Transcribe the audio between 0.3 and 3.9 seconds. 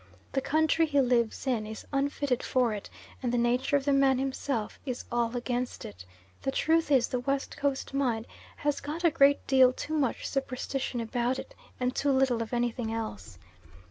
The country he lives in is unfitted for it, and the nature of